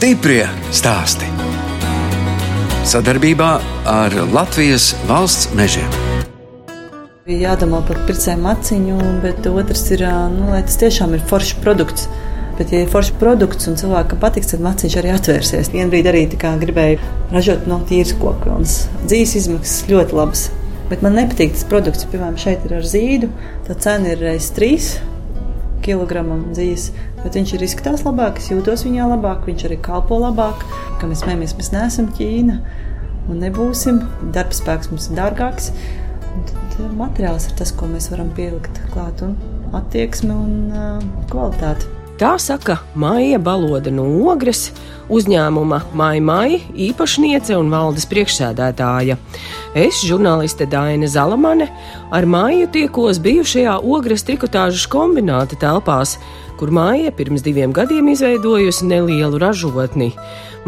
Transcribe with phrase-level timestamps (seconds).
[0.00, 1.26] Stiprie stāsti.
[2.88, 3.48] Sadarbībā
[3.84, 5.90] ar Latvijas valsts mežiem.
[7.26, 12.08] Bija jādomā par pircēju maciņu, bet otrs ir, nu, lai tas tiešām ir foršs produkts.
[12.56, 15.68] Bet, ja ir foršs produkts un cilvēkam patiks, tad maciņš arī atvērsies.
[15.76, 16.24] Vienu brīdi arī
[16.64, 18.16] gribēju ražot no tīras
[18.56, 18.64] un
[19.04, 20.48] dzīves izmaksas ļoti labas.
[20.88, 22.08] Bet man nepatīk tas produkts.
[22.08, 23.28] Piemēram, šeit ir ar zīdu.
[23.68, 24.94] Tā cena ir reizes trīs
[25.84, 26.90] kilogramam dzīves,
[27.24, 30.64] bet viņš ir izskatās labāk, es jūtos viņā labāk, viņš arī kalpo labāk.
[31.00, 32.60] Kā mēs smējamies, mēs neesam Ķīna
[33.30, 34.02] un nebūsim.
[34.34, 35.70] Darba spēks mums ir dārgāks.
[36.80, 39.36] Eh, materiāls ir tas, ko mēs varam pielikt klāt, un
[39.76, 41.99] attieksme un uh, kvalitāte.
[42.20, 44.66] Tā saka Maija Baloda no Ogres,
[45.08, 49.16] uzņēmuma Maija Maija īpašniece un valdes priekšsēdētāja.
[49.72, 51.70] Es, žurnāliste Daina Zalamane,
[52.12, 56.18] ar Maiju tiekos bijušajā Ogres trikotāžas kombināta telpās,
[56.60, 60.10] kur Maija pirms diviem gadiem izveidojusi nelielu ražotni.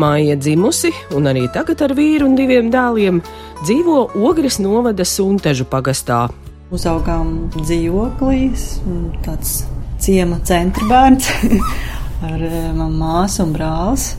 [0.00, 3.20] Māja dzimusi un arī tagad ar vīru un diviem dēliem
[3.61, 6.25] dzīvo Ogres novada Suntežu pagastā.
[6.72, 8.70] Uzaugām dzīvoklīs,
[9.28, 9.66] tāds
[10.03, 11.28] ciema centra bērns
[12.28, 14.12] ar eh, manu māsu un brālis.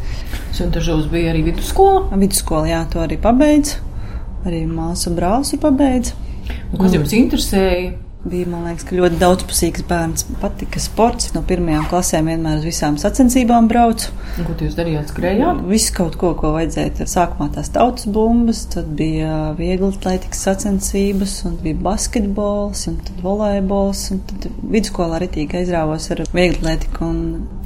[0.55, 2.05] Suntažos bija arī vidusskola?
[2.19, 3.81] Vidusskola, jā, to arī pabeidzu.
[4.47, 6.13] Arī māsu un brālis ir pabeidz.
[6.71, 7.93] Un kas jums interesēja?
[8.23, 10.21] Bija, man liekas, ļoti daudzpusīgs bērns.
[10.39, 11.33] Patika sports.
[11.35, 14.13] No pirmajām klasēm vienmēr uz visām sacensībām braucu.
[14.37, 15.09] Ko jūs darījāt?
[15.11, 15.57] Skrējāt?
[15.67, 17.03] Visu kaut ko, ko vajadzēja.
[17.11, 24.05] Sākumā tās tautas bumbas, tad bija viegli atletikas sacensības, un bija basketbols, un tad volejbols.
[24.15, 27.09] Un tad vidusskolā arī tīk aizrāvos ar viegli atletiku.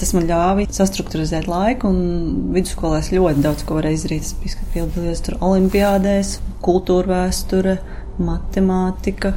[0.02, 4.26] Tas man ļāva sastruktūrizēt laiku, un vidusskolā es ļoti daudz ko varēju izdarīt.
[4.26, 6.34] Es biju piedalījies tur olimpiādēs,
[6.66, 7.78] kultūra vēsture,
[8.18, 9.36] matemātika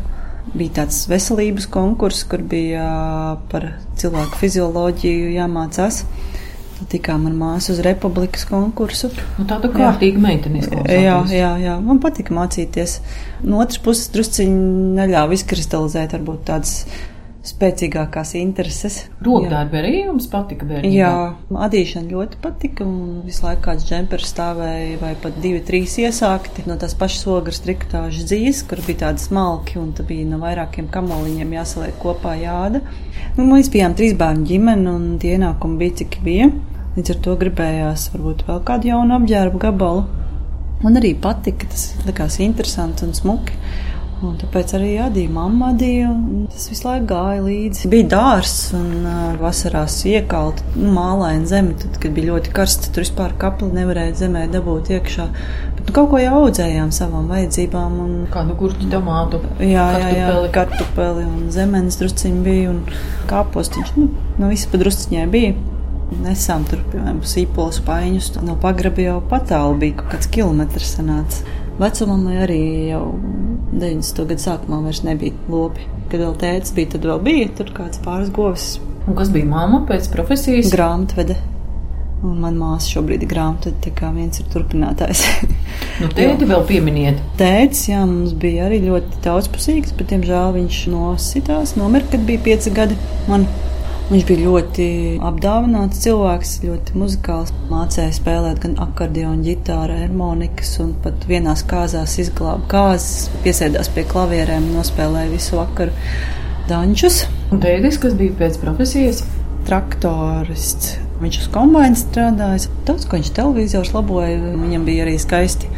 [0.55, 2.87] bija tāds veselības konkurss, kur bija
[3.53, 6.05] par cilvēku fizioloģiju jāmācās.
[6.91, 9.11] Tikām ar māsu uz republikas konkursu.
[9.37, 10.63] Nu, tāda kārtīga meitene.
[10.89, 12.95] Jā, jā, jā, man patika mācīties.
[13.45, 16.79] No otras puses, drusciņi neļāva izkristalizēt varbūt tādas
[17.47, 18.97] spēcīgākās intereses.
[19.25, 20.93] Rokdarbi arī jums patika bērnībā?
[20.93, 21.13] Jā,
[21.67, 26.77] adīšana ļoti patika un visu laiku kāds džempers stāvēja vai pat divi, trīs iesākti no
[26.81, 31.57] tās pašas ogras trikotāžas dzīves, kur bija tādi smalki un tad bija no vairākiem kamoliņiem
[31.57, 32.85] jāsaliek kopā jāda.
[33.39, 36.51] Nu, mēs bijām trīs bērnu ģimene un tie ienākumi bija cik bija.
[36.97, 40.09] Līdz ar to gribējās varbūt vēl kādu jaunu apģērbu gabalu.
[40.81, 43.57] Man arī patika, tas likās interesanti un smuki.
[44.21, 47.89] Un tāpēc arī jādīja mamma adīja, un tas visu laiku gāja līdzi.
[47.89, 53.07] Bija dārzs un uh, vasarās iekalta nu, mālaina zeme, tad, kad bija ļoti karsts, tur
[53.07, 55.27] vispār kapli nevarēja zemē dabūt iekšā.
[55.79, 57.97] Bet nu, kaut ko jau audzējām savām vajadzībām.
[58.05, 59.41] Un, Kādu gurķu tomātu?
[59.57, 62.83] Jā, jā, jā, kartupeli un zemenes drusciņi bija un
[63.31, 65.57] kāpostiņš, nu, no visa pa drusciņai bija.
[66.21, 71.60] Nesām tur, piemēram, sīpolus paiņus, no pagrabi jau patālu bija kaut kāds kilometrs sanāca.
[71.81, 73.07] Vecumam arī jau
[73.73, 74.27] 90.
[74.29, 75.87] gadu sākumā vairs nebija lopi.
[76.11, 78.67] Kad vēl tēvs bija, tad vēl bija tur kāds pāris govis.
[79.09, 80.69] Un kas bija mamma pēc profesijas?
[80.75, 81.39] Grāmatvede.
[82.21, 85.23] Un manā māsā šobrīd ir grāmatā, tā kā viens ir turpinātājs.
[86.03, 87.23] nu, tēti vēl pieminiet.
[87.41, 92.75] Tētis, jā, mums bija arī ļoti daudzpusīgs, bet, diemžēl, viņš nositās, nomira, kad bija pieci
[92.77, 93.01] gadi.
[93.31, 93.49] Man
[94.11, 94.85] Viņš bija ļoti
[95.23, 97.53] apdāvināts cilvēks, ļoti muzikāls.
[97.71, 104.67] Mācīja spēlēt gan akordionu, ģitāru, harmonikas, un pat vienās kāzās izglāba kāzas, piesēdās pie klavierēm
[104.67, 105.95] un nospēlēja visu vakaru
[106.67, 107.21] dančus.
[107.55, 109.23] Un tētis, kas bija pēc profesijas?
[109.69, 110.97] Traktorists.
[111.21, 112.73] Viņš uz kombinācijas strādāja.
[112.89, 114.41] Daudz ko viņš televīzijos laboja.
[114.57, 115.71] Viņam bija arī skaisti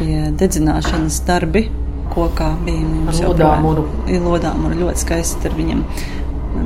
[0.00, 1.66] tie dedzināšanas darbi.
[2.10, 4.24] Kokā bija mums jau tādā veidā.
[4.24, 5.84] Lodām ļoti skaisti ar viņiem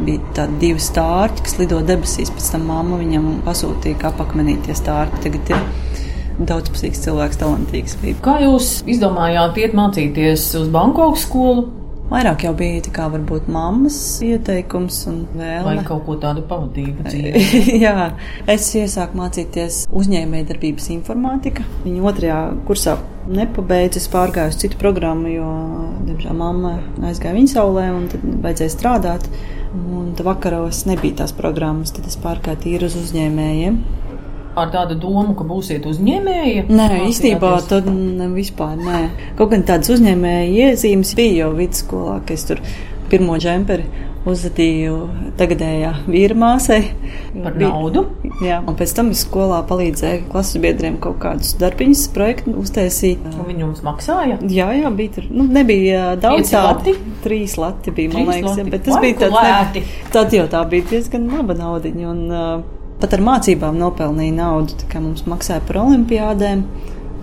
[0.04, 2.32] bija tādi divi stārķi, kas lido debesīs.
[2.34, 5.22] Pēc tam mamma viņam pasūtīja, kā pakmenīties stārķi.
[5.26, 7.96] Tagad ir daudzpusīgs cilvēks, talantīgs.
[8.02, 8.18] Bija.
[8.24, 11.68] Kā jūs izdomājāt iet mācīties uz Bankokas skolu?
[12.10, 15.64] Vairāk jau bija tā kā varbūt mammas ieteikums un vēlme.
[15.64, 17.08] Vai kaut ko tādu pavadību
[17.84, 18.10] Jā,
[18.50, 21.64] es iesāku mācīties uzņēmējdarbības informātika.
[21.86, 22.98] Viņa otrajā kursā
[23.32, 25.48] nepabeidzu, es pārgāju uz citu programmu, jo,
[26.04, 26.76] diemžēl, mamma
[27.08, 29.28] aizgāja viņa saulē un tad vajadzēja strādāt.
[29.74, 33.80] Un vakaros nebija tās programmas, tad es pārgāju tīri uz uzņēmējiem.
[34.54, 36.66] Ar tādu domu, ka būsiet uzņēmēji?
[36.70, 39.04] Nē, īstenībā tad ne, vispār nē.
[39.38, 42.62] Kaut gan tādas uzņēmēja iezīmes bija jau vidusskolā, ka es tur
[43.10, 43.88] pirmo džemperi
[44.24, 44.94] uzvedīju
[45.38, 46.80] tagadējā vīra māsai.
[47.34, 48.04] Par naudu?
[48.44, 53.26] Jā, un pēc tam es skolā palīdzēju klases biedriem kaut kādus darbiņus, projektu uztaisīt.
[53.34, 54.38] Un viņi jums maksāja?
[54.48, 55.28] Jā, jā, bija tur.
[55.34, 56.96] Nu, nebija daudz tādu.
[57.24, 59.84] Trīs lati bija, man liekas, jā, bet tas Vai bija tāds, ne,
[60.14, 62.08] tad jau tā bija diezgan laba naudiņa.
[62.14, 66.62] Un, uh, Pat ar mācībām nopelnīja naudu, tā kā mums maksāja par olimpiādēm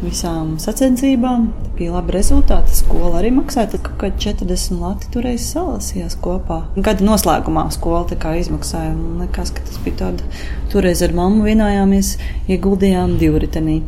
[0.01, 1.47] visām sacensībām.
[1.77, 2.73] Bija labi rezultāti.
[2.81, 3.79] Skola arī maksāja.
[3.81, 6.63] Kaut kādi 40 lati toreiz salasījās kopā.
[6.77, 8.03] Gada noslēgumā skola
[8.41, 8.93] izmaksāja.
[8.97, 10.45] Man liekas, ka tas bija tāds.
[10.73, 12.17] Toreiz ar mammu vienojāmies,
[12.49, 13.81] ieguldījām divritenī.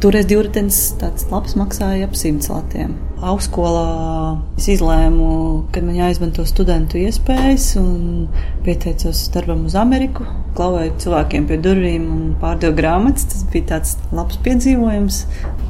[0.00, 2.94] Toreiz divritenis tāds labs maksāja ap 100 latiem.
[3.20, 5.26] Augstskolā es izlēmu,
[5.74, 8.30] ka man jāizmanto studentu iespējas un
[8.64, 10.24] pieteicos darbam uz Ameriku.
[10.56, 13.26] Klauvēju cilvēkiem pie durvīm un pārdevu grāmatas.
[13.28, 15.18] Tas bija tāds labs piedzīvojums.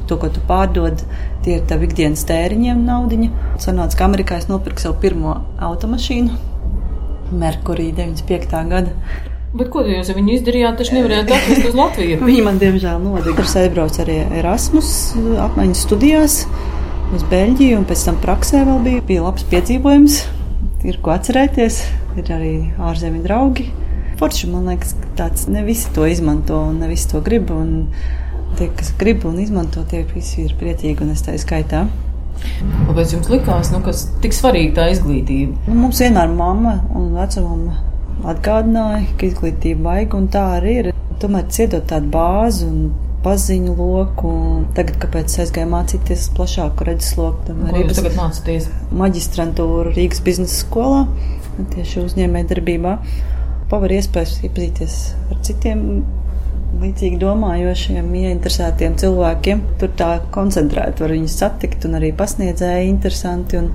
[0.07, 1.03] To, ko tu pārdod,
[1.43, 3.29] tie ir tavi ikdienas tēriņiem naudiņa.
[3.65, 6.39] Sanāca, ka Amerikā es nopirku savu pirmo automašīnu.
[7.35, 8.63] Merkurī 95.
[8.71, 8.95] gada.
[9.51, 10.77] Bet ko jūs ar viņu izdarījāt?
[10.79, 12.19] Taču nevarējāt atrast uz Latviju.
[12.29, 13.43] Viņa man, diemžēl, nodeva.
[13.43, 14.91] Es aizbraucu arī Erasmus
[15.43, 16.37] apmaiņas studijās
[17.11, 20.21] uz Beļģiju, un pēc tam praksē vēl bija, bija labs piedzīvojums.
[20.87, 21.81] Ir ko atcerēties,
[22.21, 23.67] ir arī ārzemju draugi.
[24.21, 27.51] Forši, man liekas, tāds ne visi to izmanto un ne visi to grib.
[27.51, 27.91] Un
[28.55, 31.83] tie, kas grib un izmanto, tie visi ir priecīgi un es tā skaitā.
[32.87, 33.91] Kāpēc jums likās, nu, ka
[34.23, 35.59] tik svarīga tā izglītība?
[35.67, 37.90] Nu, mums vienmēr mamma un vecumā
[38.33, 40.91] atgādināja, ka izglītība vajag, un tā arī ir.
[41.21, 42.77] Tomēr ciedot tādu bāzi un
[43.25, 44.31] paziņu loku.
[44.77, 51.03] Tagad, kāpēc aizgāju mācīties plašāku redzesloku, tam arī tagad mācīties maģistrantūru Rīgas biznesa skolā,
[51.75, 52.95] tieši uzņēmē darbībā.
[53.71, 54.97] Pavar iespējas iepazīties
[55.31, 55.85] ar citiem
[56.81, 59.61] līdzīgi domājošiem, ieinteresētiem cilvēkiem.
[59.79, 63.61] Tur tā koncentrēti var viņus satikt un arī pasniedzēji interesanti.
[63.61, 63.71] Un,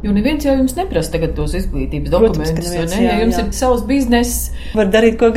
[0.00, 2.54] Jo neviens jau jums neprasa tagad tos izglītības dokumentus.
[2.54, 3.04] Protams, neviens, ne?
[3.04, 3.44] jā, ja jums jā.
[3.44, 4.48] ir savs bizness.
[4.72, 5.28] Var darīt, ko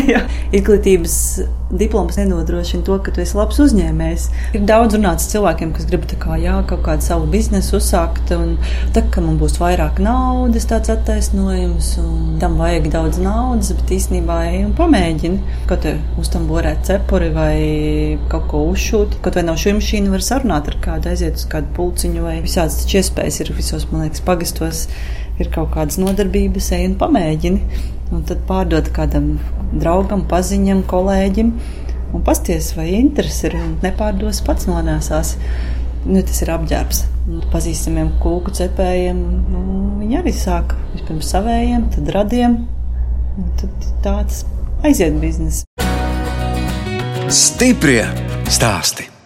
[0.14, 0.24] jā.
[0.50, 1.16] Izglītības
[1.70, 4.26] diploms nenodrošina to, ka tu esi labs uzņēmējs.
[4.56, 8.56] Ir daudz runāts cilvēkiem, kas grib kā, jā, kaut kādu savu biznesu uzsākt, un
[8.96, 14.38] tā, ka man būs vairāk naudas, tāds attaisnojums, un tam vajag daudz naudas, bet īstenībā
[14.52, 15.60] ej un pamēģini.
[15.68, 17.58] Kaut te uz tam borēt cepuri vai
[18.32, 19.20] kaut ko uzšūt.
[19.24, 22.88] Kaut vai nav šī mašīna, var sarunāt ar kādu, aiziet uz kādu pulciņu vai visādas
[22.88, 24.86] iespējas ir visos, man liekas, pagastos
[25.38, 27.96] ir kaut kādas nodarbības, ej un pamēģini.
[28.14, 29.34] Un tad pārdot kādam
[29.74, 31.52] draugam, paziņam, kolēģim.
[32.16, 35.34] Un pasties, vai interesi ir nepārdos pats nonāsās.
[36.08, 37.02] Nu, tas ir apģērbs.
[37.28, 39.20] Nu, pazīstamiem kūku cepējiem
[39.52, 39.64] nu,
[40.00, 42.56] viņi arī sāk vispirms savējiem, tad radiem.
[43.60, 44.40] Tad tāds
[44.86, 45.66] aiziet biznesa.
[47.28, 48.02] Stiprie
[48.48, 49.17] stāstī!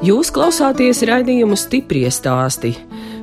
[0.00, 2.70] Jūs klausāties raidījumu stipri stāstī.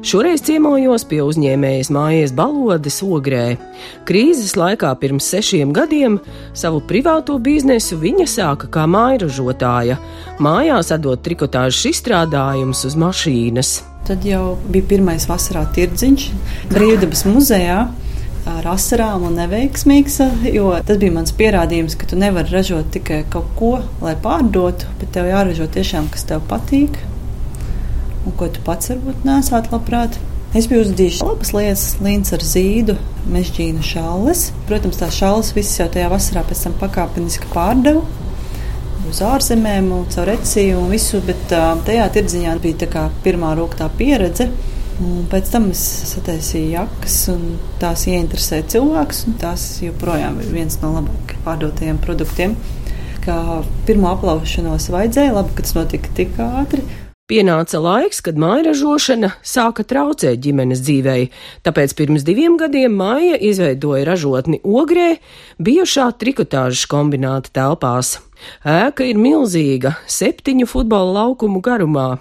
[0.06, 3.56] Šoreiz ciemojos pie uzņēmējas mājas balodes ogrē.
[4.06, 6.20] Krīzes laikā pirms sešiem gadiem
[6.54, 9.98] savu privāto biznesu viņa sāka kā mājražotāja,
[10.38, 13.74] mājās atdot trikotāžas izstrādājumus uz mašīnas.
[14.06, 16.30] Tad jau bija pirmais vasarā tirdziņš
[16.76, 17.88] Brīvdabas muzejā
[18.48, 20.18] ar asarām un neveiksmīgs,
[20.88, 23.74] tas bija mans pierādījums, ka tu nevari ražot tikai kaut ko,
[24.04, 27.00] lai pārdotu, bet tev jāražo tiešām, kas tev patīk
[28.28, 30.18] un ko tu pats varbūt nesāt labprāt.
[30.56, 32.96] Es biju uzdījis labas lietas, līnijas ar zīdu,
[33.32, 34.48] mežģīnu šāles.
[34.70, 38.06] Protams, tās šāles visas jau tajā vasarā pēc tam pakāpeniski pārdevu
[39.08, 41.46] uz ārzemēm, caur reciju un visu, bet
[41.88, 44.50] tajā tirdziņā bija pirmā rūktā pieredze.
[44.98, 47.42] Un pēc tam es sataisīju jakas, un
[47.82, 49.26] tās ieinteresēja cilvēkus.
[49.42, 52.56] Tās joprojām ir viens no labāk pārdotajiem produktiem.
[53.22, 56.82] Kā pirmo aplaušanos vajadzēja, labi, ka tas notika tik ātri.
[57.28, 61.26] Pienāca laiks, kad māja ražošana sāka traucēt ģimenes dzīvei,
[61.68, 65.18] tāpēc pirms diviem gadiem māja izveidoja ražotni Ogrē,
[65.60, 68.22] bijušā trikotāžas kombināta telpās.
[68.64, 72.14] Ēka ir milzīga, septiņu futbola laukumu garumā,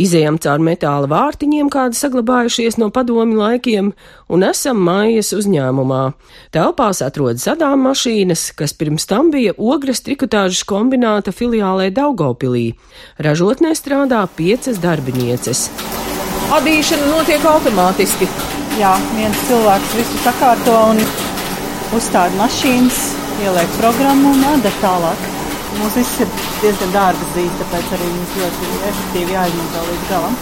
[0.00, 3.90] Izejam caur metāla vārtiņiem, kādi saglabājušies no padomi laikiem,
[4.32, 6.02] un esam mājas uzņēmumā.
[6.54, 12.72] Telpās atrodas sadām mašīnas, kas pirms tam bija ogres trikotāžas kombināta filiālē Daugopilī.
[13.20, 15.68] Ražotnē strādā piecas darbinieces.
[16.52, 18.28] Adīšana notiek automātiski.
[18.80, 21.04] Jā, viens cilvēks visu sakārto un
[21.96, 23.04] uzstāda mašīnas,
[23.44, 25.41] ieliek programmu un ada tālāk.
[25.78, 30.36] Mums viss ir diezgan dārgas zīves, tāpēc arī viņas ļoti efektīvi jāizmanto līdz galam.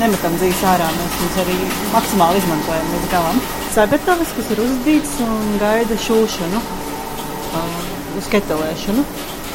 [0.00, 1.56] Nemetam zīves ārā, mēs viņus arī
[1.94, 3.40] maksimāli izmantojam līdz galam.
[3.74, 7.76] Sagatavas, kas ir uzdīts un gaida šūšanu, uh,
[8.20, 9.06] uz ketelēšanu.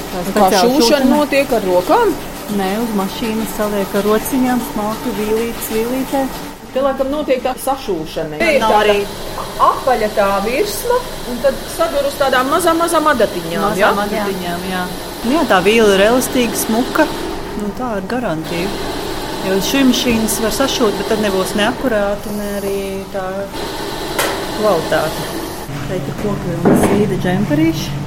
[0.09, 2.13] Tā šūšana, šūšana notiek ar rokām?
[2.57, 6.23] Nē, uz mašīnas saliek ar rociņām, smalki vīlītes, vīlītē.
[6.73, 8.37] Te laikam notiek tā sašūšana.
[8.37, 8.97] Tā ir tā arī
[9.65, 10.99] apaļa tā virsma,
[11.31, 13.63] un tad sadur uz tādām mazām, mazām adatiņām.
[13.65, 13.89] Mazām ja?
[14.05, 14.83] adatiņām, jā.
[14.83, 14.83] jā.
[15.25, 17.07] Nu jā, tā vīla ir elastīga, smuka.
[17.59, 18.95] Nu, tā ir garantīva.
[19.47, 22.77] Jo šī mašīnas var sašūt, bet tad nebūs neakurāta, ne arī
[23.15, 23.25] tā
[24.59, 25.27] kvalitāte.
[25.87, 27.99] Šeit ir koku un sīda džemperīši.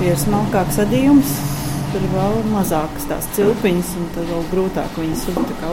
[0.00, 1.36] Tie ir smalkāks sadījums.
[1.94, 5.20] Tur vēl mazākas tās cilpiņas, un tad vēl grūtāk viņas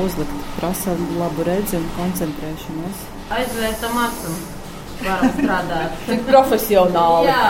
[0.04, 0.44] uzlikt.
[0.60, 3.00] Prasa labu redzi un koncentrēšanos.
[3.34, 4.34] Aizvērtam acu.
[5.02, 5.96] Varam strādāt.
[6.06, 7.32] Tik profesionāli.
[7.32, 7.48] Jā.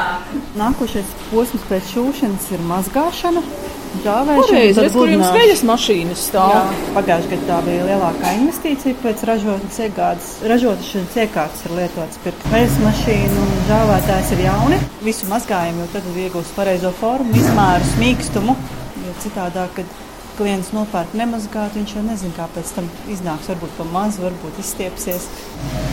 [0.62, 3.44] Nākošais posms pēc šūšanas ir mazgāšana.
[3.92, 6.70] Pareizi, redz, kur jums veļas mašīnas stāv.
[6.96, 10.30] Pagājušajā gadā tā bija lielākā investīcija pēc ražotnes iegādes.
[10.48, 14.80] Ražošanas iekārtas ir lietotas pirkt veļas mašīnu un žāvētājs ir jauni.
[15.04, 18.56] Visu mazgājumu, jo tad iegūst pareizo formu, izmēru, mīkstumu.
[19.02, 20.00] Jo citādāk, kad
[20.40, 23.52] klients nopērk nemazgāt, viņš jau nezina, kā pēc tam iznāks.
[23.52, 25.28] Varbūt pa maz, varbūt izstiepsies.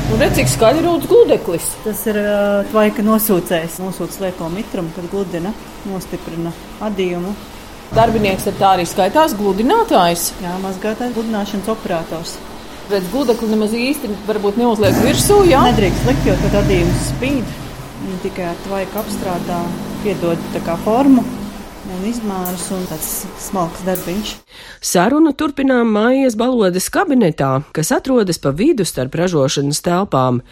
[0.09, 1.69] Un redz, cik skaļi rūtas gludeklis.
[1.85, 2.23] Tas ir
[2.71, 3.83] tvaika nosūcējs.
[3.83, 5.53] Nosūc lieko mitrumu, kad gludina,
[5.91, 6.55] nostiprina
[6.89, 7.35] adījumu.
[7.97, 10.29] Darbinieks ar tā arī skaitās gludinātājs.
[10.45, 12.35] Jā, mazgātājs, gludināšanas operators.
[12.89, 15.63] Redz, gludekli nemaz īsti varbūt neuzliek virsū, jā?
[15.71, 17.57] Nedrīkst likt, jo tad adījums spīd.
[18.05, 19.59] Viņi tikai ar tvaiku apstrādā
[20.05, 21.25] piedod tā kā formu
[21.89, 24.35] un izmērus un tāds smalks darbiņš.
[24.85, 30.43] Sarunu turpinām mājas balodas kabinetā, kas atrodas pa vidu starp ražošanas telpām.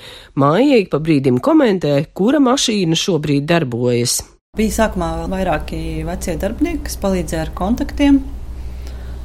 [0.40, 4.22] Māja ik pa brīdim komentē, kura mašīna šobrīd darbojas.
[4.56, 8.22] Bija sākumā vairāki vecie darbinieki, kas palīdzēja ar kontaktiem,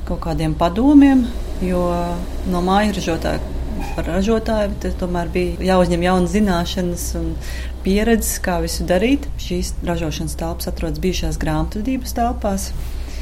[0.10, 1.22] kaut kādiem padomiem,
[1.64, 1.86] jo
[2.52, 3.40] no māju ražotāja
[3.96, 7.30] par ražotāju, tomēr bija jāuzņem jaunas zināšanas un
[7.86, 9.30] pieredzes, kā visu darīt.
[9.42, 12.72] Šīs ražošanas telpas atrodas bijušās grāmatvedības telpās.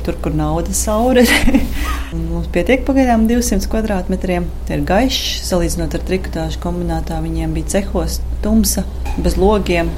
[0.06, 1.60] Tur, kur nauda saure ir.
[2.32, 4.48] mums pietiek pagaidām 200 kvadrātmetriem.
[4.68, 7.20] Tie ir gaiši, salīdzinot ar trikotāžu kombinātā.
[7.24, 8.86] Viņiem bija cehos tumsa,
[9.20, 9.92] bez logiem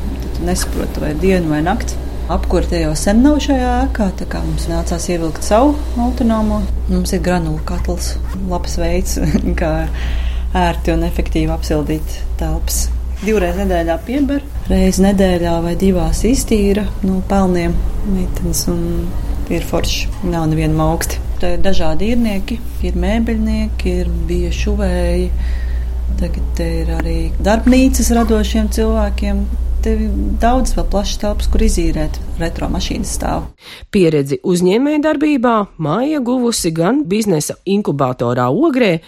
[0.46, 2.00] nesaprotu, vai diena vai naktis.
[2.31, 6.62] Apkurte jau sen nav šajā ēkā, tā kā mums nācās ievilkt savu autonomo.
[6.88, 8.13] Mums ir granulu katls,
[8.48, 9.17] labs veids,
[9.60, 9.72] kā
[10.55, 12.86] ērti un efektīvi apsildīt telpas.
[13.22, 17.75] Divreiz nedēļā pieber, reizi nedēļā vai divās iztīra no pelniem
[18.10, 18.81] meitenes un
[19.58, 20.10] ir forši.
[20.31, 21.20] Nav neviena augsti.
[21.41, 25.31] Te ir dažādi īrnieki, ir mēbeļnieki, ir bija šuvēji.
[26.22, 29.41] Tagad ir arī darbnīcas radošiem cilvēkiem,
[29.81, 29.96] te
[30.41, 33.48] daudz vēl plašas telpas, kur izīrēt retro mašīnas stāvu.
[33.93, 39.00] Pieredzi uzņēmēja darbībā māja guvusi gan biznesa inkubatorā Ogrē,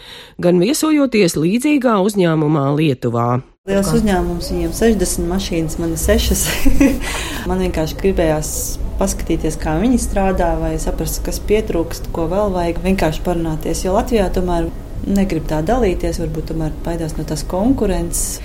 [0.42, 3.28] gan viesojoties līdzīgā uzņēmumā Lietuvā.
[3.70, 6.42] Liels uzņēmums, viņiem 60 mašīnas, man ir 6.
[7.50, 8.50] man vienkārši gribējās
[9.04, 12.82] paskatīties, kā viņi strādā, vai saprast, kas pietrūkst, ko vēl vajag.
[12.88, 14.72] Vienkārši parunāties, jo Latvijā tomēr
[15.04, 18.40] negrib tā dalīties, varbūt tomēr baidās no tās konkurences.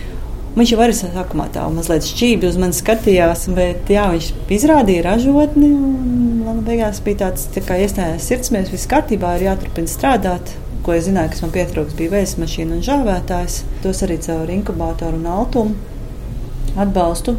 [0.58, 5.68] Viņš jau arī sākumā tā mazliet šķīvi uz mani skatījās, bet jā, viņš izrādīja ražotni.
[6.42, 10.56] Man beigās bija tāds tā kā iestājās sirdsmēs, viss kārtībā, ir jāturpina strādāt.
[10.82, 13.60] Ko es zināju, kas man pietrūks, bija vējas mašīna un žāvētājs.
[13.84, 15.76] Tos arī caur inkubatoru un altumu
[16.78, 17.36] atbalstu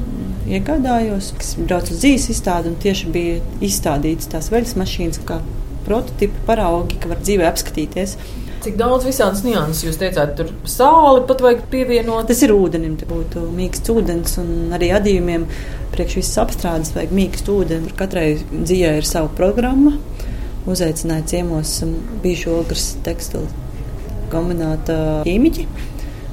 [0.49, 5.39] iegādājos, kas brauc uz dzīves izstādi un tieši bija izstādītas tās veļas mašīnas kā
[5.85, 8.15] prototipi, paraugi, ka var dzīvē apskatīties.
[8.59, 12.27] Cik daudz visādas nianses jūs teicāt, tur sāli pat vajag pievienot?
[12.27, 15.45] Tas ir ūdenim, te būtu mīksts ūdens un arī adījumiem.
[15.93, 17.93] Priekš visas apstrādes vajag mīkstu ūdeni.
[17.99, 19.95] Katrai dzīvē ir sava programma.
[20.69, 21.77] Uzaicināja ciemos
[22.23, 23.47] bijušo ogres tekstilu
[24.29, 25.65] kombināta ķīmiķi.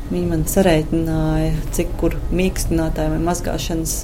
[0.07, 3.99] Viņi man sareitināja, cik kur mīkstinātāji vai mazgāšanas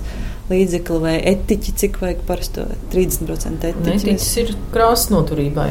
[0.51, 3.97] līdzekli vai etiķi, cik vajag parasto 30% etiķi.
[3.97, 5.71] Etiķis ir krāsas noturībai.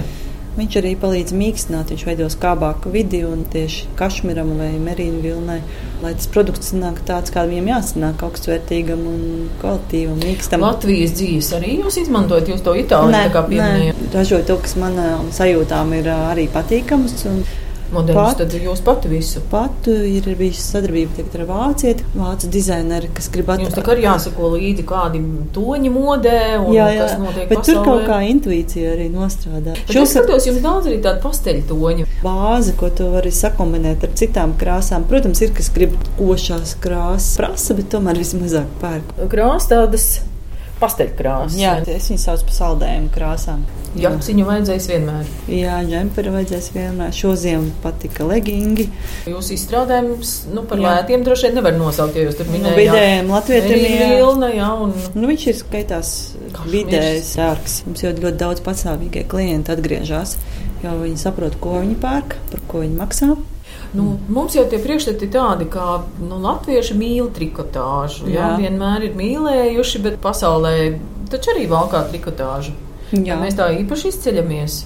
[0.51, 5.61] Viņš arī palīdz mīkstināt, viņš veido skābāku vidi un tieši kašmiram vai merīnu vilnai,
[6.01, 9.21] lai tas produkts nāk tāds, kā viņam jāsanāk, augstsvērtīgam un
[9.61, 10.65] kvalitīvam, mīkstam.
[10.65, 14.03] Latvijas dzīves arī jūs izmantojat, jūs to itāļu tā kā pieminējāt?
[14.17, 17.15] Ražoju to, kas manām sajūtām ir arī patīkams.
[17.31, 17.43] Un,
[17.91, 19.41] Modelis, tad jūs pati visu?
[19.51, 23.67] Pat ir bijusi sadarbība ar vācieti, vācu dizaineru, kas grib atrast.
[23.67, 25.21] Jums tā kā arī jāsako līdzi kādi
[25.55, 27.67] toņi modē un jā, jā, kas notiek bet pasaulē.
[27.67, 29.75] tur kaut kā intuīcija arī nostrādā.
[29.91, 32.07] Šo skatos, jums daudz arī tādu pasteļu toņu.
[32.24, 35.07] Bāzi, ko tu vari sakombinēt ar citām krāsām.
[35.12, 39.15] Protams, ir, kas grib košās krāsas prasa, bet tomēr vismazāk pērk.
[39.31, 40.10] Krāsas tādas
[40.81, 41.60] pasteļkrāsas.
[41.60, 43.65] Jā, es viņu saucu par saldējumu krāsām.
[44.00, 45.29] Jā, viņu vajadzēs vienmēr.
[45.51, 47.12] Jā, džemperi vajadzēs vienmēr.
[47.15, 48.86] Šo ziemu patika legingi.
[49.27, 50.93] Jūs izstrādājums nu, par jā.
[50.95, 52.71] lētiem droši vien nevar nosaukt, jo jūs tur minējāt.
[52.71, 54.69] Nu, vidējiem latvietiem ir vilna, jā.
[54.86, 54.93] Un...
[55.17, 56.12] Nu, viņš ir skaitās
[56.71, 57.79] vidējs dārgs.
[57.88, 60.38] Mums jau ļoti daudz patsāvīgie klienti atgriežas,
[60.86, 63.33] jo viņi saprot, ko viņi pērk, par ko viņi maksā.
[63.91, 68.29] Nu, mums jau tie priekšstati tādi, ka nu, latvieši mīl trikotāžu.
[68.31, 68.53] Jā.
[68.53, 70.75] Jā, vienmēr ir mīlējuši, bet pasaulē
[71.31, 72.77] taču arī valkā trikotāžu.
[73.12, 74.80] Mēs tā īpaši izceļamies.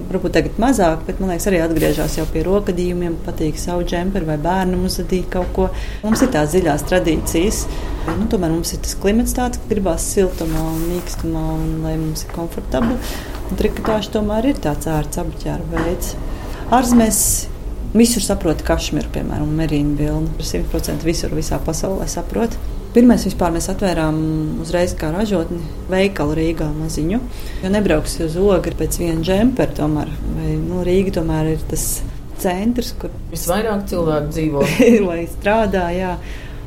[0.00, 4.86] Varbūt tagad mazāk, bet man liekas, arī atgriežas pie rokadījumiem, patīk savu džemperi vai bērnam
[4.88, 5.66] uzadīt kaut ko.
[6.04, 7.60] Mums ir tās dziļās tradīcijas.
[8.06, 12.24] Nu, tomēr mums ir tas klimats tāds, ka gribās siltumā un mīkstumā, un lai mums
[12.24, 12.96] ir komfortabli.
[13.50, 16.14] Un trikotāža tomēr ir tāds ērts apģērba veids.
[16.72, 17.22] Ārzemēs
[17.92, 20.36] visur saprot kašmiru, piemēram, merīnu vilnu.
[20.40, 22.56] 100% visur visā pasaulē saprot.
[22.90, 24.16] Pirmais vispār mēs atvērām
[24.64, 25.60] uzreiz kā ražotni
[25.92, 27.20] veikalu Rīgā maziņu.
[27.62, 30.10] Jo nebrauks uz ogri pēc viena džempera tomēr.
[30.34, 31.84] Vai, nu, Rīga tomēr ir tas
[32.42, 34.64] centrs, kur visvairāk cilvēku dzīvo.
[35.08, 36.16] lai strādā, jā.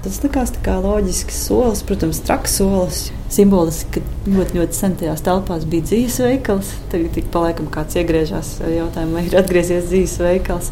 [0.03, 3.03] Tas likās tā kā loģisks solis, protams, traks solis.
[3.31, 6.73] Simboliski, ka ļoti, ļoti sen tajās telpās bija dzīves veikals.
[6.91, 10.71] Tagad tik paliekam kāds iegriežās jautājumu, vai ir atgriezies dzīves veikals.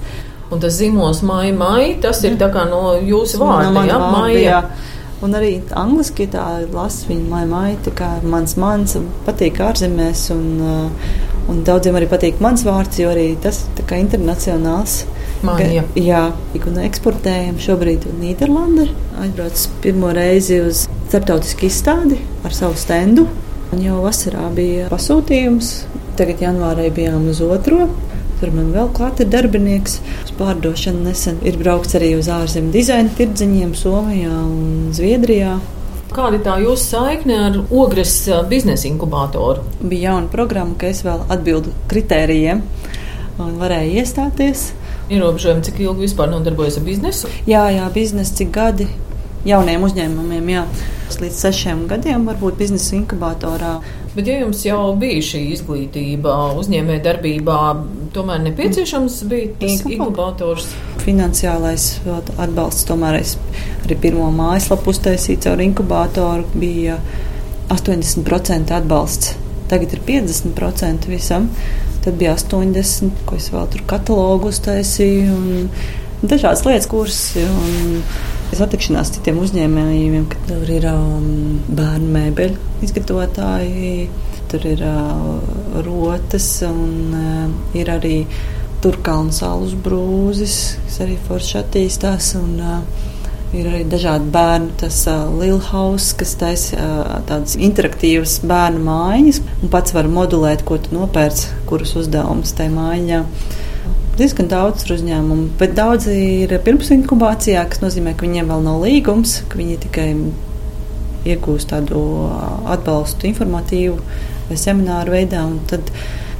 [0.51, 4.41] Un tas zīmols maija, maija, tas ir tā kā no jūsu vārda, no jā, maija.
[4.43, 4.90] Jā.
[5.21, 8.95] Un arī angliski tā lasa viņa maija, tā kā mans mans,
[9.27, 10.23] patīk ārzemēs.
[10.33, 11.19] Un, uh,
[11.51, 15.03] un daudziem arī patīk mans vārds, jo arī tas ir internacionāls.
[15.45, 15.85] Māja.
[15.85, 16.23] Ka, jā,
[16.69, 18.87] un eksportējam šobrīd Nīderlandi.
[19.21, 23.27] Aizbrauc pirmo reizi uz starptautisku izstādi ar savu stendu.
[23.71, 25.71] Un jau vasarā bija pasūtījums,
[26.19, 27.87] tagad janvārī bijām uz otro.
[28.41, 29.99] Tur man vēl klāt ir darbinieks.
[30.25, 35.59] Uz pārdošanu nesen ir braukts arī uz ārzemju dizaina tirdziņiem Somijā un Zviedrijā.
[36.11, 38.15] Kāda ir tā jūsu saikne ar ogres
[38.49, 39.61] biznesa inkubatoru?
[39.83, 42.65] Bija jauna programma, ka es vēl atbildu kritērijiem
[43.45, 44.71] un varēju iestāties.
[45.11, 47.29] Ierobežojumi, cik ilgi vispār nodarbojas ar biznesu?
[47.45, 48.89] Jā, jā, biznesa cik gadi
[49.47, 50.65] jauniem uzņēmumiem, jā.
[51.21, 53.73] Līdz sešiem gadiem varbūt biznesa inkubatorā.
[54.15, 57.57] Bet, ja jums jau bija šī izglītība uzņēmēja darbībā,
[58.15, 60.71] tomēr nepieciešams bija tas inkubators?
[61.03, 61.85] Finansiālais
[62.41, 63.35] atbalsts tomēr es
[63.83, 66.97] arī pirmo mājaslapu uztaisīju caur inkubatoru bija
[67.71, 69.35] 80% atbalsts.
[69.71, 71.47] Tagad ir 50% visam.
[72.03, 75.69] Tad bija 80%, ko es vēl tur katalogu uztaisīju un
[76.25, 77.45] dažādas lietas kursi.
[77.45, 78.01] Un,
[78.51, 84.09] Satikšanās citiem uzņēmējiem, ka tur ir um, bērnu mēbeļu izgatavotāji,
[84.51, 85.37] tur ir uh,
[85.85, 88.17] rotas un uh, ir arī
[88.83, 92.35] turkalnu saules brūzis, kas arī forši attīstās.
[92.41, 93.07] Un, uh,
[93.51, 99.71] Ir arī dažādi bērnu, tas uh, Lilhaus, kas taisa uh, tādas interaktīvas bērnu mājiņas, un
[99.73, 103.19] pats var modulēt, ko tu nopērci, kurus uzdevumus tajā mājiņā
[104.19, 109.39] diezgan daudz uzņēmumu, bet daudzi ir pirms inkubācijā, kas nozīmē, ka viņiem vēl nav līgums,
[109.49, 110.07] ka viņi tikai
[111.31, 112.01] iegūst tādu
[112.73, 113.97] atbalstu informatīvu
[114.49, 115.91] vai semināru veidā, un tad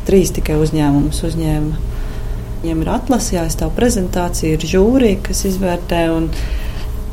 [0.08, 1.88] trīs tikai uzņēmumus uzņēma.
[2.62, 6.28] Viņiem ir atlase, jāizstāv prezentācija, ir žūrija, kas izvērtē, un,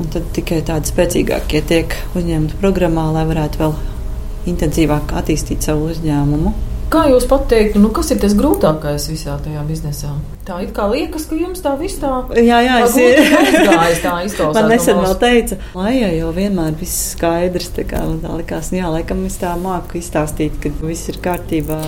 [0.01, 3.79] un tad tikai tādi spēcīgākie tiek uzņemti programmā, lai varētu vēl
[4.53, 6.67] intensīvāk attīstīt savu uzņēmumu.
[6.88, 10.14] Kā jūs pat teiktu, nu, kas ir tas grūtākais visā tajā biznesā?
[10.48, 14.57] Tā it kā liekas, ka jums tā viss tā jā, jā, es aizgājis, tā izklausās.
[14.57, 18.88] Man nesen vēl teica, lai jau vienmēr viss skaidrs, tā kā man tā likās, jā,
[18.94, 21.83] laikam es tā māku izstāstīt, ka viss ir kārtībā.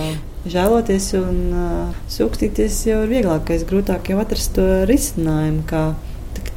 [0.45, 5.65] Žēloties un uh, sūkstīties jau ir vieglākais, grūtāk jau atrast to risinājumu,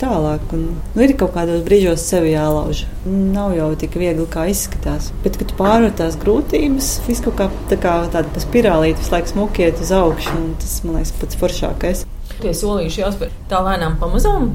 [0.01, 0.45] tālāk.
[0.57, 2.85] Un, nu, ir kaut kādos brīžos sevi jālauž.
[3.07, 5.11] Nav jau tik viegli, kā izskatās.
[5.25, 9.83] Bet, kad pārvar tās grūtības, viss kaut kā, tā kā tāda spirālīte visu laiku smukiet
[9.85, 10.37] uz augšu.
[10.63, 12.07] Tas, man liekas, pats foršākais.
[12.41, 14.51] Tie solīši jāspēr tā lēnām pamazām.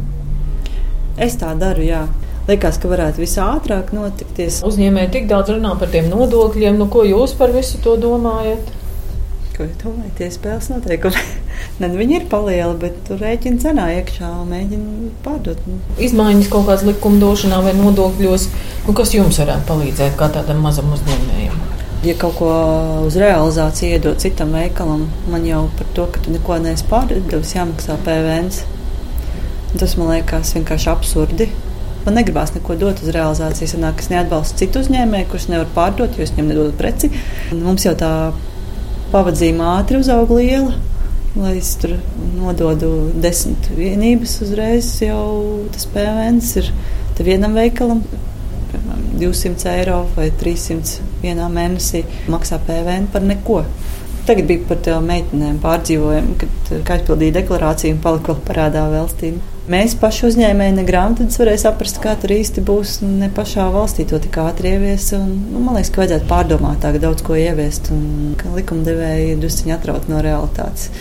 [1.19, 2.05] Es tā daru, jā.
[2.49, 4.63] Liekas, ka varētu visātrāk notikties.
[4.65, 8.73] Uzņēmēji tik daudz runā par tiem nodokļiem, nu ko jūs par visu to domājat?
[9.53, 11.38] Ko jūs domājat, tie spēles noteikumi?
[11.81, 15.61] Ne, viņi ir palieli, bet tur rēķina cenā iekšā un mēģina pārdot.
[16.01, 18.47] Izmaiņas kaut kādas likumdošanā vai nodokļos,
[18.87, 21.61] nu, kas jums varētu palīdzēt kā tādam mazam uzņēmējam?
[22.07, 22.49] Ja kaut ko
[23.03, 27.97] uz realizāciju iedod citam veikalam, man jau par to, ka tu neko neesi pārdevis, jāmaksā
[28.05, 28.53] PVN.
[29.77, 31.49] Tas man liekas vienkārši absurdi.
[32.05, 33.67] Man negribās neko dot uz realizāciju.
[33.73, 37.11] Sanāk, es neatbalstu citu uzņēmēju, kurš nevar pārdot, jo es viņam nedodu preci.
[37.51, 38.13] Mums jau tā
[39.11, 40.77] pavadzīma ātri uzauga liela.
[41.37, 41.91] Lai es tur
[42.33, 46.71] nododu desmit vienības uzreiz, jau tas PVN ir
[47.21, 48.01] vienam veikalam.
[49.19, 53.59] 200 eiro vai 300 vienā mēnesī maksā PVN par neko.
[54.29, 59.39] Tagad bija par tām meitenēm pārdzīvojumu, kad aizpildīja deklarāciju un palika vēl parādā valstīm.
[59.73, 62.99] Mēs paši uzņēmēji ne grāmatas varēja saprast, kā tur īsti būs.
[63.05, 65.07] Ne pašā valstī to tik ātri ievies.
[65.17, 67.89] Un, nu, man liekas, ka vajadzētu pārdomātāk daudz ko ieviest.
[67.95, 70.91] Un ka likumdevēji ir drusciņi atrauti no realitātes.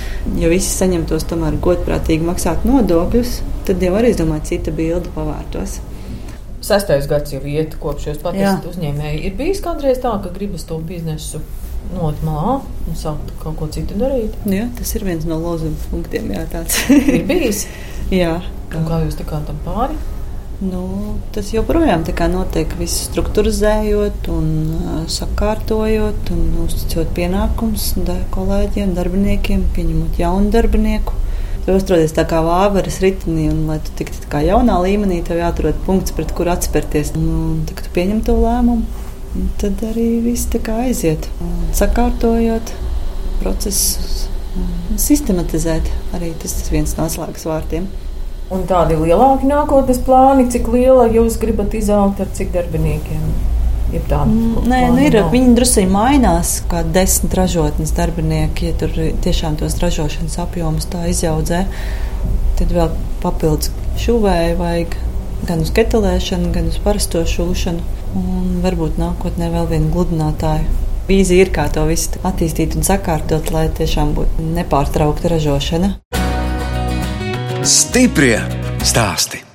[0.41, 3.38] Ja visi saņemtos tomēr godprātīgi maksāt nodokļus,
[3.69, 5.83] tad jau arī, es domāju, cita bilde pavērtos.
[6.64, 9.25] Sestais gads jau iet, kopš jūs pat esat uzņēmēji.
[9.29, 11.45] Ir bijis kādreiz tā, ka gribas to biznesu
[11.94, 14.37] nolikt malā un sākt kaut ko citu darīt.
[14.48, 16.31] Jā, tas ir viens no lozuma punktiem.
[16.35, 17.66] Jā, tāds ir bijis.
[18.22, 18.38] jā,
[18.74, 19.98] un kā jūs tikāt tam pāri?
[20.59, 27.92] Nu, tas joprojām notiek, visu struktūrizējot, un uh, sakārtojot, un uzticot pienākumus
[28.35, 31.14] kolēģiem, darbiniekiem, pieņemot jaunu darbinieku.
[31.62, 35.38] Tu uztraucies tā kā vāveres ritinī, un, lai tu tiktu tā kā jaunā līmenī, tev
[35.38, 37.14] jāatrod punkts, pret kuru atspērties.
[37.14, 38.97] Un, un tad, tu pieņem to lēmumu,
[39.61, 41.29] tad arī viss tā kā aiziet.
[41.77, 42.73] Sakārtojot
[43.43, 44.27] procesus,
[44.99, 47.88] sistematizēt, arī tas ir viens no atslēgas vārtiem.
[48.55, 53.27] Un tādi lielāki nākotnes plāni, cik liela jūs gribat izaugt ar cik darbiniekiem?
[53.93, 54.29] Ir tāda
[54.69, 58.71] Nē, nu ir, viņi druskuļi mainās, kā desmit ražotnes darbinieki.
[58.71, 61.62] Ja tur tiešām tos ražošanas apjomus tā izaudzē,
[62.61, 64.97] tad vēl papildus šuvēju vajag
[65.49, 67.97] gan uz ketelēšanu, gan uz parasto šūšanu.
[68.16, 70.87] Un varbūt nākotnē vēl vienu gludinātāju.
[71.09, 75.94] Vīzija ir, kā to visu attīstīt un sakārtot, lai tiešām būtu nepārtraukta ražošana.
[77.64, 78.38] Stiprie
[78.85, 79.47] stāsti.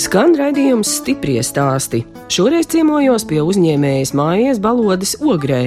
[0.00, 1.98] Skan raidījums stipri stāsti.
[2.32, 5.58] Šoreiz ciemojos pie uzņēmējas mājas balodas ogrē.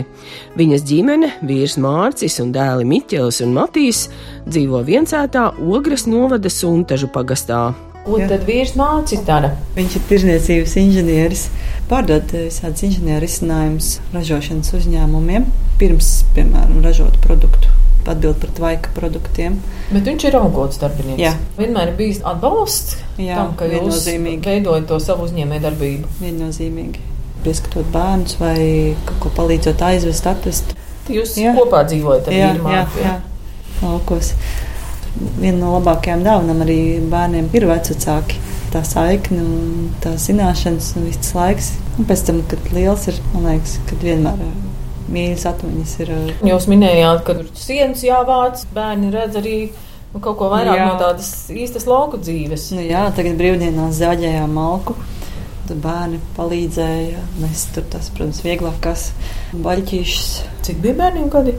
[0.58, 4.08] Viņas ģimene, vīrs Mārcis un dēli Miķels un Matīs
[4.48, 7.62] dzīvo viensētā ogres novada suntažu pagastā.
[8.08, 8.32] Ko Jā.
[8.34, 9.54] tad vīrs Mārcis dara?
[9.78, 11.46] Viņš ir tirzniecības inženieris
[11.92, 15.46] pārdod visādus inženieru risinājumus ražošanas uzņēmumiem,
[15.78, 17.83] pirms, piemēram, ražot produktu.
[18.10, 19.56] Atbild par tvaika produktiem.
[19.92, 21.22] Bet viņš ir augots darbinieks.
[21.22, 21.34] Jā.
[21.58, 24.04] Vienmēr ir bijis atbalsts Jā, tam, ka jūs
[24.44, 26.12] veidojat to savu uzņēmējdarbību.
[26.22, 27.04] Viennozīmīgi.
[27.44, 28.58] Pieskatot bērnus vai
[29.08, 30.76] kaut ko palīdzot aizvest, atvest.
[31.12, 31.56] Jūs jā.
[31.58, 33.04] kopā dzīvojat ar vīru māju.
[33.04, 33.16] Jā, jā.
[33.84, 34.34] Laukos.
[35.38, 36.80] Viena no labākajām dāvanām arī
[37.12, 38.40] bērniem ir vecāki
[38.74, 39.44] tā saikne
[40.02, 41.74] tā zināšanas un viss laiks.
[42.00, 44.73] Un pēc tam, kad liels ir, man liekas, kad vienmēr uh,
[45.12, 46.12] mīļas atmiņas ir.
[46.48, 49.58] Jūs minējāt, ka tur sienas jāvāc, bērni redz arī
[50.14, 50.88] nu, kaut ko vairāk jā.
[50.92, 52.70] no tādas īstas lauku dzīves.
[52.78, 54.96] Nu, jā, tagad brīvdienās zaļajām malku.
[55.64, 57.24] Tad bērni palīdzēja.
[57.40, 59.10] Mēs tur tas, protams, vieglākās
[59.64, 60.32] baļķīšas.
[60.68, 61.56] Cik bija bērniem gadi?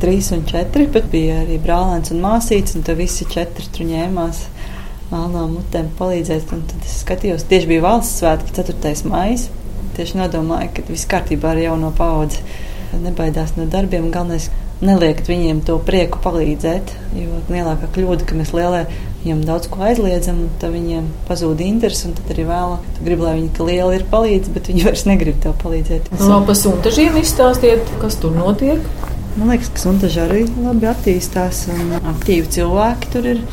[0.00, 4.44] Trīs un četri, bet bija arī brālēns un māsīts, un tad visi četri tur ņēmās
[5.10, 6.48] melnām mutēm palīdzēt.
[6.48, 8.94] Tad es skatījos, tieši bija valsts svētki, 4.
[9.10, 9.40] maija.
[9.96, 12.44] Tieši nodomāju, ka viss kārtībā ar jauno paudzi.
[12.98, 14.10] Nebaidās no darbiem.
[14.14, 14.48] Galvenais
[14.80, 16.92] neliekat viņiem to prieku palīdzēt.
[17.18, 18.86] Jo lielākā kļūda, ka mēs lielie
[19.20, 22.10] viņiem daudz ko aizliedzam, tad viņiem pazūd interesi.
[22.16, 25.56] Tad arī vēlāk tu gribi, lai viņi liela ir palīdzība, bet viņi vairs negrib tev
[25.62, 26.10] palīdzēt.
[26.24, 28.82] No pa suntažiem izstāstiet, kas tur notiek.
[29.36, 33.44] Man liekas, ka suntaži arī labi attīstās un aktīvi cilvēki tur ir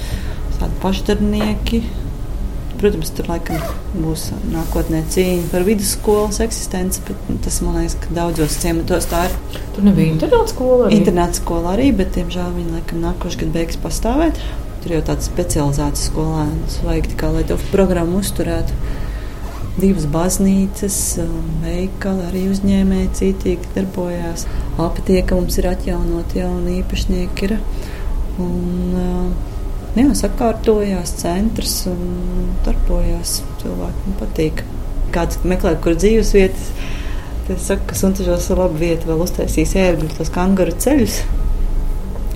[0.58, 1.84] tādi pašdarbnieki.
[2.78, 3.58] Protams, tur laikam
[3.98, 9.24] būs nākotnē cīņa par vidusskolas eksistenci, bet nu, tas man liekas, ka daudzos ciematos tā
[9.26, 9.34] ir.
[9.74, 10.92] Tur nebija internāta skola.
[10.94, 14.44] Internāta skola arī, bet, diemžēl, viņi laikam nākošais gads beigs pastāvēt.
[14.84, 18.78] Tur jau tāds specializēts skolēns vajag tikai, lai to programmu uzturētu.
[19.82, 21.02] Divas baznīcas,
[21.66, 24.46] veikali arī uzņēmēji cītīgi darbojās.
[24.86, 27.50] Aptieka mums ir atjaunot jauni īpašnieki.
[27.50, 27.60] Ir.
[28.38, 29.57] Un, uh,
[30.02, 33.42] jā, sakārtojās centrs un darbojās.
[33.64, 34.64] Cilvēkiem patīk.
[35.16, 36.72] Kāds meklē, kur dzīves vietas.
[37.48, 41.22] Es saku, ka Suntažos ir laba vieta, vēl uztaisīs ērgļu tos kangaru ceļus.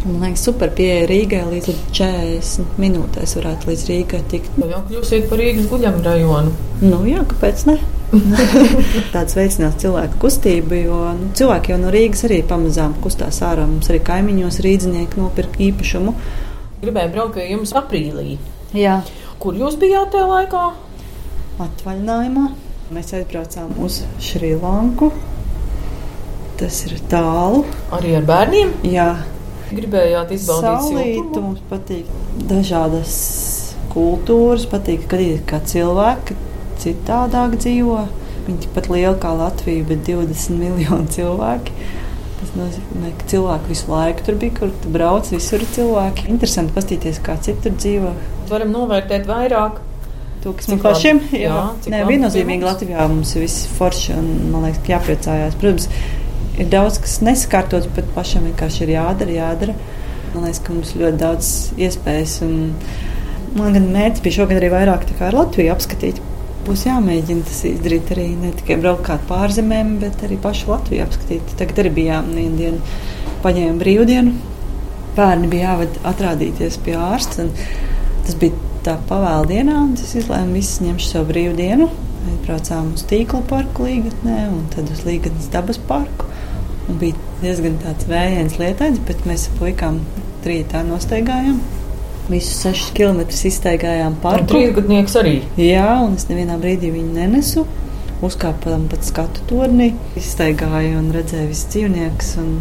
[0.02, 4.56] Man liekas, super pieeja Rīgai līdz 40 minūtēs varētu līdz Rīgai tikt.
[4.58, 6.54] Nu, jau kļūsiet par Rīgas guļamu rajonu.
[6.82, 7.76] Nu jā, kāpēc ne?
[9.14, 13.68] Tāds veicinās cilvēku kustību, jo nu, cilvēki jau no Rīgas arī pamazām kustās ārā.
[13.70, 16.16] Mums arī kaimiņos rīdzinieki nopirka īpašumu.
[16.82, 18.40] Gribēju braukt pie jums aprīlī.
[18.74, 18.96] Jā.
[19.42, 20.62] Kur jūs bijāt tajā laikā?
[21.62, 22.46] Atvaļinājumā.
[22.96, 25.12] Mēs aizbraucām uz Šrilanku.
[26.58, 27.62] Tas ir tālu.
[27.94, 28.74] Arī ar bērniem?
[28.90, 29.12] Jā.
[29.70, 31.44] Gribējāt izbaudīt saulītu.
[31.46, 32.10] Mums patīk
[32.50, 33.14] dažādas
[33.94, 36.40] kultūras, patīk, kad ir kā cilvēki
[36.82, 38.08] citādāk dzīvo.
[38.48, 41.78] Viņi tikpat lieli kā Latvija, bet 20 miljoni cilvēki.
[42.42, 46.26] Tas nozīmē, ka cilvēki visu laiku tur bija, kur tu brauc, visur ir cilvēki.
[46.34, 48.14] Interesanti paskatīties, kā citi tur dzīvo.
[48.50, 49.78] Varam novērtēt vairāk.
[50.42, 51.44] To, kas mums pašiem ir.
[51.44, 51.60] Jā,
[51.94, 55.60] Nē, viennozīmīgi Latvijā mums ir viss forši un man liekas, ka jāpriecājās.
[55.62, 55.86] Protams,
[56.58, 59.78] ir daudz kas nesakārtots, bet pašam vienkārši ir jādara, jādara.
[60.34, 62.40] Man liekas, ka mums ļoti daudz iespējas.
[62.48, 62.58] Un,
[63.54, 66.26] man gan mērķis bija šogad arī vairāk ar Latviju apskatīt
[66.66, 71.56] būs jāmēģina tas izdarīt arī ne tikai braukt kā pārzemēm, bet arī pašu Latviju apskatīt.
[71.60, 72.82] Tagad arī bijām vienu dienu,
[73.44, 74.36] paņēmām brīvdienu.
[75.18, 77.48] Bērni bija jāved atrādīties pie ārsta.
[78.26, 81.90] Tas bija tā pavēldienā, un es izlēmu visus ņemšu savu brīvdienu.
[82.46, 86.30] Braucām uz tīkla parku līgatnē un tad uz līgatnes dabas parku.
[86.90, 90.02] Un bija diezgan tāds vējains lietains, bet mēs ar puikām
[90.46, 91.62] trījā nostaigājām.
[92.30, 94.48] Visus sešus kilometrus iztaigājām parku.
[94.54, 95.36] Trīsgadnieks arī.
[95.60, 97.66] Jā, un es nevienā brīdī viņu nenesu.
[98.22, 102.52] Uzkāpām pat skatu torni, iztaigāju un redzēju visus dzīvniekus un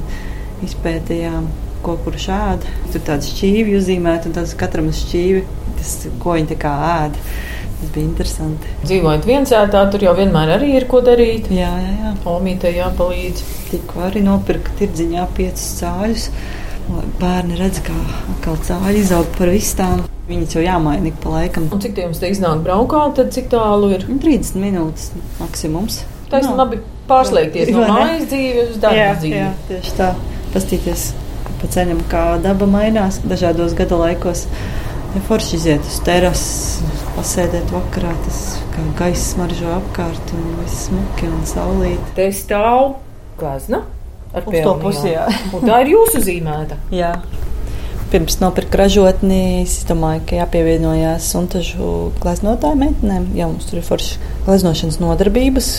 [0.65, 1.51] izpētījām,
[1.85, 2.75] ko kurš ēda.
[2.95, 5.43] Tur tāds šķīvi uzzīmēti un tas katram šķīvi,
[5.77, 7.29] tas, ko viņi tā kā ēda.
[7.81, 8.73] Tas bija interesanti.
[8.85, 11.49] Dzīvojot viensētā, tur jau vienmēr arī ir ko darīt.
[11.53, 12.11] Jā, jā, jā.
[12.29, 13.45] Omītē jāpalīdz.
[13.71, 16.27] Tikko arī nopirka tirdziņā piecus cāļus.
[17.21, 17.95] Bērni redz, kā
[18.35, 20.03] atkal cāļi izaug par vistām.
[20.31, 21.67] Viņas jau jāmaina ik pa laikam.
[21.75, 24.07] Un cik tie jums te iznāk braukāt, tad cik tālu ir?
[24.09, 26.01] 30 minūtes maksimums.
[26.31, 26.61] Taisnība, Nav.
[26.63, 26.79] labi
[27.11, 29.35] pārslēgties no mājas dzīves uz darba dzīvi.
[29.41, 30.13] jā, tieši tā.
[30.55, 31.09] Pastīties
[31.61, 34.47] pa ceļam, kā daba mainās dažādos gada laikos.
[35.11, 36.81] Ja forši iziet uz terases,
[37.17, 38.41] pasēdēt vakarā, tas
[38.71, 42.13] kā gaisa smaržo apkārt un viss smuki un saulīt.
[42.15, 42.95] Te stāv
[43.41, 43.83] glezna
[44.35, 45.29] ar to pusi, jā.
[45.57, 46.79] Un tā ir jūsu zīmēta.
[46.95, 47.15] Jā.
[48.11, 53.31] Pirms nopirkt ražotni, es domāju, ka jāpievienojās suntažu gleznotāju meitenēm.
[53.39, 55.73] Jā, mums tur ir forši gleznošanas nodarbības,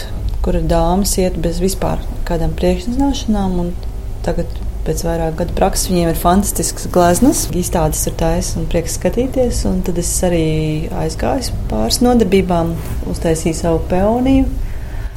[0.46, 3.58] kur dāmas iet bez vispār kādām priekšzināšanām.
[3.66, 3.74] un
[4.22, 4.50] Tagad
[4.86, 7.48] pēc vairāk gadu prakses viņiem ir fantastisks gleznas.
[7.58, 9.64] Izstādes ir taisas un prieks skatīties.
[9.70, 12.76] Un tad es arī aizgāju pāris nodarbībām,
[13.10, 14.46] uztaisīju savu peoniju,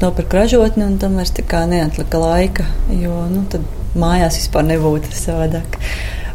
[0.04, 1.32] nopirku ražotni un tam vairs
[1.72, 3.64] neatlika laika, jo nu, tad
[3.98, 5.78] mājās vispār nebūtu savādāk.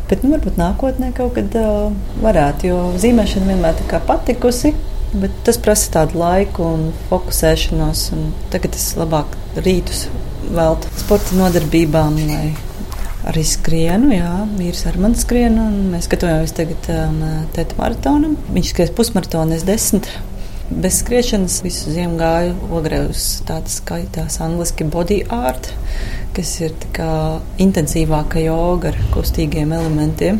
[0.09, 1.91] Bet nu, varbūt nākotnē kaut kad uh,
[2.23, 4.73] varētu, jo zīmēšana vienmēr kā patikusi.
[5.09, 8.01] Bet tas prasa tādu laiku un fokusēšanos.
[8.13, 10.07] Un tagad es labāk rītus
[10.49, 12.51] veltu sporta nodarbībām, lai
[13.29, 14.13] arī skrienu.
[14.15, 17.21] Jā, vīrs ar mani skrienu, un mēs gatavojamies tagad um,
[17.53, 18.37] tēta maratonam.
[18.55, 20.09] Viņš skries pusmaratonu, es desmit.
[20.69, 25.71] Bez skriešanas visu ziemu gāju ogrē uz tādas skaitās angliski body art,
[26.37, 27.07] kas ir tā kā
[27.65, 30.37] intensīvāka joga ar kustīgiem elementiem.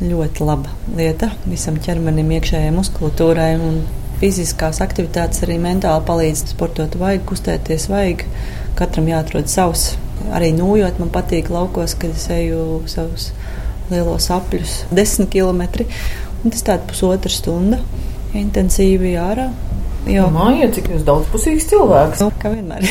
[0.00, 3.82] Ļoti laba lieta visam ķermenim, iekšējai muskulatūrai un
[4.22, 6.96] fiziskās aktivitātes arī mentāli palīdz sportot.
[6.96, 8.24] Vajag kustēties, vajag
[8.80, 9.90] katram jāatrod savs.
[10.32, 13.34] Arī nūjot man patīk laukos, kad es eju savus
[13.92, 15.90] lielos apļus, desmit kilometri.
[16.40, 17.84] Un tas tāds pusotra stunda
[18.36, 19.48] intensīvi ārā.
[20.08, 22.20] Jo, Māja, cik jūs daudzpusīgs cilvēks.
[22.22, 22.84] Nu, kā vienmēr.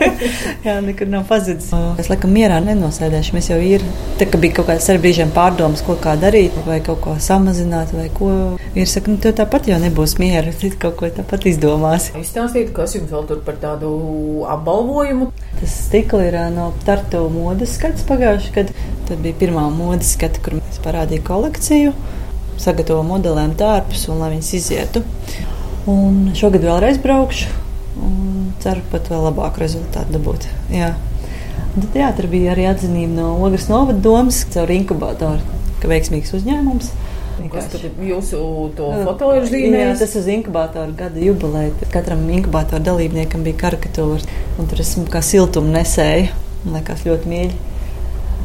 [0.66, 1.66] Jā, nekur nav pazudis.
[2.00, 3.34] Es laikam mierā nenosēdēšu.
[3.36, 3.84] Mēs jau ir.
[4.16, 7.92] Tā kā bija kaut kāds ar brīžiem pārdomas, ko kā darīt, vai kaut ko samazināt,
[7.92, 8.30] vai ko.
[8.72, 10.54] Ir saka, nu, tev tāpat jau nebūs miera.
[10.64, 12.14] Tu kaut ko tāpat izdomāsi.
[12.22, 13.92] Izstāstiet, kas jums vēl tur par tādu
[14.54, 15.34] apbalvojumu.
[15.60, 18.88] Tas stikli ir no Tartu modes skats pagājuši gadu.
[19.10, 21.92] Tad bija pirmā modes skata, kur mēs parādījām kolekciju,
[22.62, 25.04] sagatavo modelēm tārpus un lai viņas izietu.
[25.90, 27.50] Un šogad vēlreiz braukšu
[28.00, 30.48] un ceru pat vēl labāku rezultātu dabūt.
[30.72, 30.94] Jā.
[31.74, 35.42] Un Tad, jā, tur bija arī atzinība no Ogres novada domas caur inkubatoru,
[35.82, 36.92] ka veiksmīgs uzņēmums.
[37.34, 37.70] Kas Vienkārši.
[37.72, 38.40] tur jūsu
[38.78, 41.74] to foto ir Jā, tas uz inkubātora gada jubileja.
[41.90, 44.22] Katram inkubātora dalībniekam bija karikatūra,
[44.58, 46.30] un tur esmu kā siltuma nesēja.
[46.62, 47.73] Man liekas, ļoti mīļi.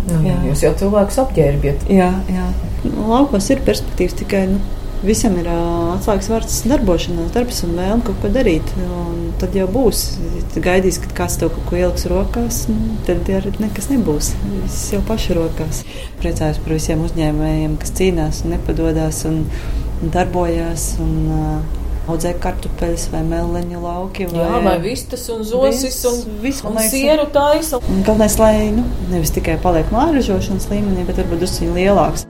[0.08, 0.36] Nu, Jā.
[0.48, 1.88] jūs jau cilvēkus apģērbiet.
[1.92, 2.50] Jā, jā.
[2.86, 4.46] Nu, Laukos ir perspektīvas tikai.
[4.54, 4.60] Nu,
[5.00, 8.74] Visam ir atslēgas vārds darbošanās, darbs un vēlme kaut ko darīt.
[8.84, 10.02] Un tad jau būs.
[10.52, 14.34] Tad gaidīs, kad kāds tev kaut ko ieliks rokās, nu, tad arī nekas nebūs.
[14.58, 15.86] Viss jau pašu rokās.
[16.20, 19.46] Priecājos par visiem uzņēmējiem, kas cīnās un nepadodas un,
[20.04, 20.92] darbojas.
[21.00, 21.79] Un, uh,
[22.10, 24.26] Audzē kartupeļus vai meleņu lauki.
[24.32, 27.82] Vai, Jā, vai vistas un zosis Viss, un, viss, un liekas, sieru taisa.
[28.02, 32.29] Galvenais, lai nu, nevis tikai paliek mājražošanas līmenī, bet varbūt drusku lielāks.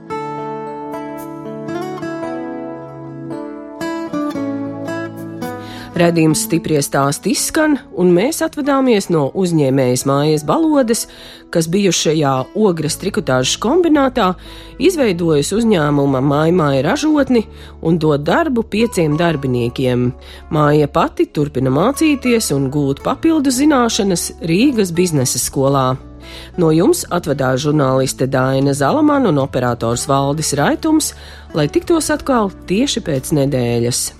[6.00, 11.02] Redījums stipri stāsti izskan, un mēs atvadāmies no uzņēmējas mājas balodes,
[11.52, 14.30] kas bijušajā ogres trikotāžas kombinātā
[14.80, 17.42] izveidojusi uzņēmuma mājmāja ražotni
[17.84, 20.06] un dod darbu pieciem darbiniekiem.
[20.54, 25.90] Māja pati turpina mācīties un gūt papildu zināšanas Rīgas biznesa skolā.
[26.56, 31.12] No jums atvadās žurnāliste Dāna Zalamana un operators Valdis Raitums,
[31.52, 34.19] lai tiktos atkal tieši pēc nedēļas.